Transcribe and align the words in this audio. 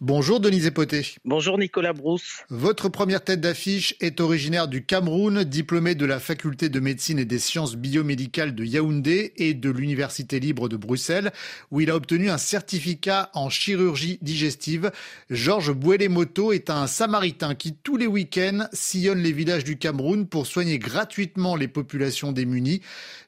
Bonjour 0.00 0.38
Denise 0.38 0.64
Epoté. 0.64 1.16
Bonjour 1.24 1.58
Nicolas 1.58 1.92
Brousse. 1.92 2.44
Votre 2.50 2.88
première 2.88 3.24
tête 3.24 3.40
d'affiche 3.40 3.96
est 3.98 4.20
originaire 4.20 4.68
du 4.68 4.86
Cameroun, 4.86 5.42
diplômé 5.42 5.96
de 5.96 6.06
la 6.06 6.20
faculté 6.20 6.68
de 6.68 6.78
médecine 6.78 7.18
et 7.18 7.24
des 7.24 7.40
sciences 7.40 7.74
biomédicales 7.74 8.54
de 8.54 8.64
Yaoundé 8.64 9.32
et 9.38 9.54
de 9.54 9.70
l'Université 9.70 10.38
libre 10.38 10.68
de 10.68 10.76
Bruxelles, 10.76 11.32
où 11.72 11.80
il 11.80 11.90
a 11.90 11.96
obtenu 11.96 12.30
un 12.30 12.38
certificat 12.38 13.28
en 13.34 13.50
chirurgie 13.50 14.20
digestive. 14.22 14.92
Georges 15.30 15.72
Bouelemoto 15.72 16.52
est 16.52 16.70
un 16.70 16.86
samaritain 16.86 17.56
qui 17.56 17.74
tous 17.74 17.96
les 17.96 18.06
week-ends 18.06 18.68
sillonne 18.72 19.18
les 19.18 19.32
villages 19.32 19.64
du 19.64 19.78
Cameroun 19.78 20.28
pour 20.28 20.46
soigner 20.46 20.78
gratuitement 20.78 21.56
les 21.56 21.66
populations 21.66 22.30
démunies. 22.30 22.82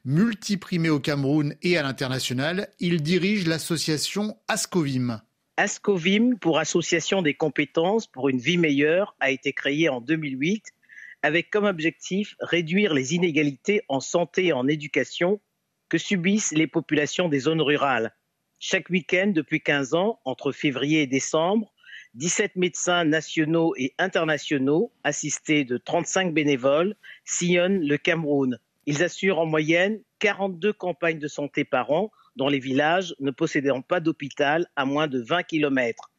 Multiprimé 0.05 0.89
au 0.89 1.01
Cameroun 1.01 1.53
et 1.63 1.77
à 1.77 1.83
l'international, 1.83 2.69
il 2.79 3.03
dirige 3.03 3.49
l'association 3.49 4.37
Ascovim. 4.47 5.21
Ascovim, 5.61 6.39
pour 6.41 6.59
Association 6.59 7.21
des 7.21 7.35
compétences 7.35 8.07
pour 8.07 8.31
une 8.31 8.39
vie 8.39 8.57
meilleure, 8.57 9.15
a 9.21 9.31
été 9.31 9.53
créé 9.53 9.91
en 9.91 10.01
2008 10.01 10.65
avec 11.21 11.51
comme 11.51 11.67
objectif 11.67 12.35
réduire 12.41 12.95
les 12.95 13.15
inégalités 13.15 13.83
en 13.89 14.01
santé 14.01 14.47
et 14.47 14.53
en 14.55 14.67
éducation 14.67 15.39
que 15.91 15.99
subissent 15.99 16.53
les 16.53 16.67
populations 16.67 17.29
des 17.29 17.41
zones 17.41 17.61
rurales. 17.61 18.17
Chaque 18.59 18.89
week-end 18.89 19.33
depuis 19.35 19.61
15 19.61 19.93
ans, 19.93 20.19
entre 20.25 20.51
février 20.51 21.03
et 21.03 21.07
décembre, 21.07 21.75
17 22.15 22.57
médecins 22.57 23.05
nationaux 23.05 23.75
et 23.77 23.93
internationaux, 23.99 24.95
assistés 25.05 25.65
de 25.65 25.77
35 25.77 26.33
bénévoles, 26.33 26.97
sillonnent 27.27 27.87
le 27.87 27.99
Cameroun. 27.99 28.59
Ils 28.87 29.03
assurent 29.03 29.41
en 29.41 29.47
moyenne 29.47 30.01
42 30.21 30.73
campagnes 30.73 31.19
de 31.19 31.29
santé 31.29 31.67
par 31.67 31.91
an 31.91 32.11
dans 32.37 32.49
les 32.49 32.59
villages 32.59 33.15
ne 33.21 33.31
possédant 33.31 33.83
pas 33.83 34.01
d'hôpital 34.01 34.67
à 34.77 34.85
moins 34.85 35.09
de 35.09 35.21
20 35.21 35.43
km. 35.45 36.11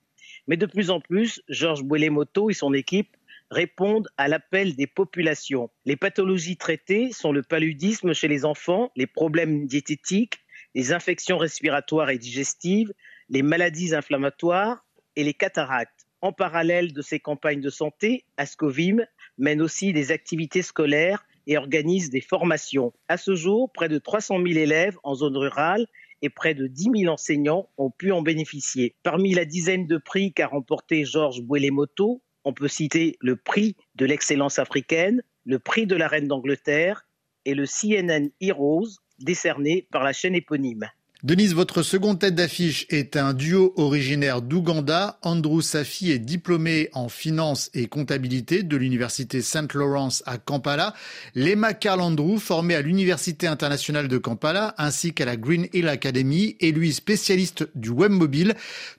Mais 0.48 0.58
de 0.58 0.66
plus 0.66 0.90
en 0.90 1.00
plus, 1.00 1.42
Georges 1.48 1.84
Bouelemoto 1.84 2.50
et 2.50 2.54
son 2.54 2.74
équipe 2.74 3.16
répondent 3.50 4.08
à 4.18 4.28
l'appel 4.28 4.76
des 4.76 4.88
populations. 4.88 5.70
Les 5.86 5.98
pathologies 5.98 6.58
traitées 6.58 7.12
sont 7.12 7.32
le 7.32 7.44
paludisme 7.44 8.14
chez 8.14 8.28
les 8.28 8.46
enfants, 8.46 8.92
les 8.96 9.08
problèmes 9.08 9.68
diététiques, 9.68 10.40
les 10.74 10.94
infections 10.94 11.38
respiratoires 11.38 12.10
et 12.10 12.18
digestives, 12.18 12.94
les 13.30 13.42
maladies 13.42 13.94
inflammatoires 13.94 14.86
et 15.16 15.24
les 15.24 15.34
cataractes. 15.34 16.08
En 16.22 16.32
parallèle 16.32 16.94
de 16.94 17.02
ces 17.02 17.20
campagnes 17.20 17.62
de 17.62 17.70
santé, 17.70 18.26
Ascovim 18.38 19.06
mène 19.38 19.62
aussi 19.62 19.92
des 19.92 20.12
activités 20.12 20.62
scolaires 20.62 21.26
et 21.52 21.58
organise 21.58 22.10
des 22.10 22.22
formations. 22.22 22.94
À 23.10 23.18
ce 23.18 23.36
jour, 23.36 23.70
près 23.74 23.90
de 23.90 23.98
300 23.98 24.38
000 24.38 24.58
élèves 24.58 24.98
en 25.04 25.16
zone 25.16 25.36
rurale 25.36 25.86
et 26.22 26.30
près 26.30 26.54
de 26.54 26.66
10 26.66 27.02
000 27.02 27.14
enseignants 27.14 27.68
ont 27.78 27.90
pu 27.92 28.14
en 28.14 28.22
bénéficier. 28.22 28.96
Parmi 29.04 29.34
la 29.34 29.44
dizaine 29.44 29.86
de 29.86 29.98
prix 29.98 30.32
qu'a 30.32 30.48
remporté 30.48 31.04
Georges 31.04 31.42
Bouelemoto, 31.42 32.22
on 32.46 32.54
peut 32.54 32.70
citer 32.70 33.18
le 33.20 33.36
prix 33.36 33.76
de 33.96 34.06
l'excellence 34.06 34.60
africaine, 34.60 35.24
le 35.44 35.60
prix 35.60 35.88
de 35.88 35.98
la 35.98 36.08
reine 36.08 36.30
d'Angleterre 36.30 37.06
et 37.44 37.54
le 37.54 37.66
CNN 37.66 38.30
Heroes 38.40 38.88
décerné 39.20 39.88
par 39.92 40.06
la 40.06 40.14
chaîne 40.14 40.36
éponyme. 40.36 40.90
Denise, 41.24 41.54
votre 41.54 41.84
seconde 41.84 42.18
tête 42.18 42.34
d'affiche 42.34 42.88
est 42.90 43.16
un 43.16 43.36
duo 43.36 43.74
originaire 43.78 44.42
d'Ouganda. 44.42 45.20
Andrew 45.22 45.62
Safi 45.62 46.10
est 46.10 46.18
diplômé 46.18 46.90
en 46.94 47.10
finance 47.10 47.70
et 47.76 47.86
comptabilité 47.86 48.64
de 48.64 48.76
l'université 48.76 49.44
St. 49.44 49.72
Lawrence 49.76 50.24
à 50.26 50.40
Kampala. 50.40 50.96
Lema 51.36 51.76
Karl 51.76 52.02
Andrew, 52.02 52.40
formé 52.40 52.74
à 52.74 52.82
l'université 52.82 53.46
internationale 53.46 54.08
de 54.08 54.18
Kampala 54.18 54.74
ainsi 54.80 55.14
qu'à 55.14 55.26
la 55.26 55.38
Green 55.38 55.68
Hill 55.74 55.90
Academy, 55.90 56.58
est 56.60 56.72
lui 56.72 56.92
spécialiste 56.92 57.70
du 57.76 57.90
web 57.90 58.12
mobile. 58.12 58.56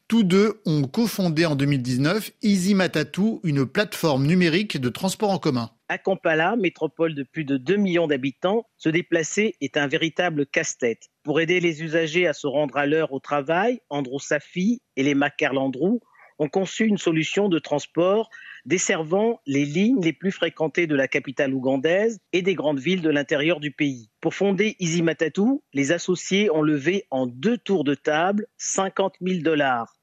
Tous 0.07 0.23
deux 0.23 0.61
ont 0.65 0.85
cofondé 0.85 1.45
en 1.45 1.57
2019 1.57 2.31
Easy 2.43 2.77
Matatu, 2.77 3.41
une 3.43 3.67
plateforme 3.67 4.27
numérique 4.27 4.81
de 4.81 4.91
transport 4.91 5.31
en 5.31 5.39
commun. 5.39 5.71
À 5.89 5.99
Kampala, 5.99 6.55
métropole 6.55 7.17
de 7.17 7.25
plus 7.25 7.45
de 7.45 7.57
2 7.57 7.75
millions 7.75 8.07
d'habitants, 8.07 8.65
se 8.77 8.91
déplacer 8.91 9.57
est 9.61 9.77
un 9.77 9.89
véritable 9.89 10.47
casse-tête. 10.47 11.09
Pour 11.23 11.41
aider 11.41 11.61
les 11.61 11.85
usagers 11.85 12.27
à 12.27 12.33
se 12.33 12.49
rendre 12.49 12.77
à 12.77 12.87
l'heure 12.87 13.13
au 13.13 13.21
travail, 13.21 13.81
Andrew 13.91 14.19
Safi 14.19 14.83
et 14.97 15.05
les 15.05 15.15
Macarl 15.15 15.57
Andrew 15.57 16.01
ont 16.41 16.49
conçu 16.49 16.85
une 16.85 16.99
solution 16.99 17.49
de 17.49 17.61
transport 17.61 18.29
desservant 18.65 19.41
les 19.47 19.65
lignes 19.65 20.03
les 20.03 20.13
plus 20.13 20.33
fréquentées 20.33 20.89
de 20.89 20.97
la 20.97 21.07
capitale 21.07 21.55
ougandaise 21.55 22.19
et 22.33 22.43
des 22.43 22.55
grandes 22.55 22.81
villes 22.81 23.03
de 23.03 23.11
l'intérieur 23.11 23.61
du 23.61 23.71
pays. 23.71 24.11
Pour 24.21 24.35
fonder 24.35 24.75
Easy 24.81 25.05
les 25.73 25.93
associés 25.93 26.51
ont 26.51 26.63
levé 26.63 27.07
en 27.11 27.29
deux 27.29 27.59
tours 27.59 27.85
de 27.85 27.95
table 27.95 28.49
50 28.57 29.15
000 29.21 29.43
dollars. 29.43 29.95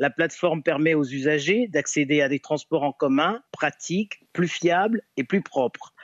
La 0.00 0.10
plateforme 0.10 0.64
permet 0.64 0.94
aux 0.94 1.04
usagers 1.04 1.68
d'accéder 1.68 2.20
à 2.20 2.28
des 2.28 2.40
transports 2.40 2.82
en 2.82 2.92
commun 2.92 3.40
pratiques, 3.52 4.20
plus 4.32 4.48
fiables 4.48 5.02
et 5.16 5.22
plus 5.22 5.42
propres. 5.42 5.94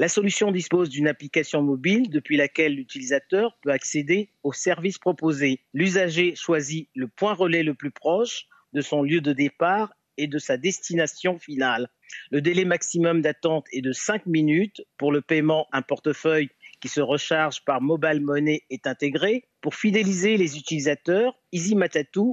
La 0.00 0.06
solution 0.06 0.52
dispose 0.52 0.90
d'une 0.90 1.08
application 1.08 1.60
mobile 1.60 2.08
depuis 2.08 2.36
laquelle 2.36 2.76
l'utilisateur 2.76 3.58
peut 3.62 3.72
accéder 3.72 4.30
aux 4.44 4.52
services 4.52 4.98
proposés. 4.98 5.64
L'usager 5.74 6.36
choisit 6.36 6.88
le 6.94 7.08
point 7.08 7.34
relais 7.34 7.64
le 7.64 7.74
plus 7.74 7.90
proche 7.90 8.46
de 8.72 8.80
son 8.80 9.02
lieu 9.02 9.20
de 9.20 9.32
départ 9.32 9.92
et 10.16 10.28
de 10.28 10.38
sa 10.38 10.56
destination 10.56 11.36
finale. 11.40 11.88
Le 12.30 12.40
délai 12.40 12.64
maximum 12.64 13.22
d'attente 13.22 13.66
est 13.72 13.80
de 13.80 13.90
5 13.90 14.26
minutes. 14.26 14.82
Pour 14.98 15.10
le 15.10 15.20
paiement, 15.20 15.66
un 15.72 15.82
portefeuille 15.82 16.50
qui 16.80 16.86
se 16.88 17.00
recharge 17.00 17.64
par 17.64 17.80
mobile 17.80 18.20
money 18.20 18.62
est 18.70 18.86
intégré. 18.86 19.48
Pour 19.60 19.74
fidéliser 19.74 20.36
les 20.36 20.56
utilisateurs, 20.56 21.36
Easy 21.50 21.74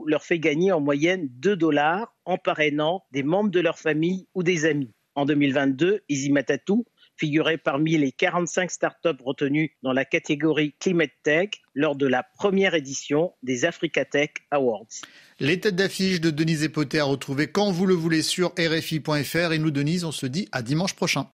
leur 0.05 0.23
fait 0.23 0.37
gagner 0.37 0.71
en 0.71 0.81
moyenne 0.81 1.29
2 1.31 1.55
dollars 1.55 2.15
en 2.25 2.37
parrainant 2.37 3.03
des 3.11 3.23
membres 3.23 3.49
de 3.49 3.59
leur 3.59 3.79
famille 3.79 4.27
ou 4.35 4.43
des 4.43 4.65
amis. 4.65 4.93
En 5.15 5.25
2022, 5.25 6.03
Easy 6.09 6.29
Matatu 6.29 6.83
figurait 7.17 7.57
parmi 7.57 7.97
les 7.97 8.11
45 8.11 8.69
startups 8.69 9.23
retenues 9.23 9.75
dans 9.83 9.93
la 9.93 10.05
catégorie 10.05 10.75
Climate 10.79 11.11
Tech 11.23 11.49
lors 11.73 11.95
de 11.95 12.07
la 12.07 12.23
première 12.23 12.73
édition 12.73 13.33
des 13.43 13.65
Africa 13.65 14.05
Tech 14.05 14.31
Awards. 14.51 14.87
Les 15.39 15.59
têtes 15.59 15.75
d'affiche 15.75 16.21
de 16.21 16.29
Denise 16.29 16.63
Epoté 16.63 16.99
à 16.99 17.05
retrouver 17.05 17.47
quand 17.47 17.71
vous 17.71 17.85
le 17.85 17.93
voulez 17.93 18.21
sur 18.21 18.53
RFI.fr. 18.57 19.51
Et 19.51 19.59
nous, 19.59 19.71
Denise, 19.71 20.03
on 20.03 20.11
se 20.11 20.25
dit 20.25 20.47
à 20.51 20.61
dimanche 20.61 20.93
prochain. 20.93 21.23